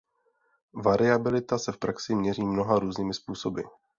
Variabilita 0.83 1.59
se 1.59 1.71
v 1.71 1.77
praxi 1.77 2.15
měří 2.15 2.43
mnoha 2.43 2.79
různými 2.79 3.13
způsoby. 3.13 3.61